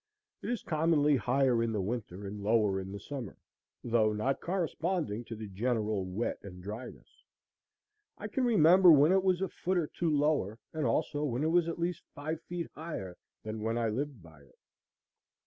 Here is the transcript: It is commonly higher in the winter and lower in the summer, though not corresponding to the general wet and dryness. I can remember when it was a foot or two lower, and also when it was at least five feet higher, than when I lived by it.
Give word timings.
It 0.41 0.49
is 0.49 0.63
commonly 0.63 1.15
higher 1.17 1.61
in 1.61 1.73
the 1.73 1.79
winter 1.79 2.25
and 2.25 2.41
lower 2.41 2.79
in 2.79 2.91
the 2.91 2.99
summer, 2.99 3.37
though 3.83 4.13
not 4.13 4.41
corresponding 4.41 5.23
to 5.25 5.35
the 5.35 5.45
general 5.47 6.05
wet 6.05 6.39
and 6.41 6.59
dryness. 6.63 7.23
I 8.17 8.27
can 8.27 8.43
remember 8.43 8.91
when 8.91 9.11
it 9.11 9.23
was 9.23 9.41
a 9.43 9.47
foot 9.47 9.77
or 9.77 9.85
two 9.85 10.09
lower, 10.09 10.57
and 10.73 10.87
also 10.87 11.23
when 11.23 11.43
it 11.43 11.51
was 11.53 11.67
at 11.67 11.77
least 11.77 12.01
five 12.15 12.41
feet 12.41 12.65
higher, 12.73 13.15
than 13.43 13.61
when 13.61 13.77
I 13.77 13.89
lived 13.89 14.23
by 14.23 14.39
it. 14.41 14.57